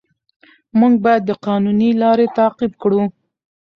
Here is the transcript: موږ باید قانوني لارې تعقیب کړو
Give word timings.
موږ 0.79 0.93
باید 1.03 1.25
قانوني 1.45 1.89
لارې 2.01 2.27
تعقیب 2.37 2.71
کړو 2.81 3.01